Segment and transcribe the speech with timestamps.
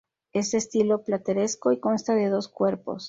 [0.33, 2.99] Es de estilo plateresco y consta de dos cuerpos.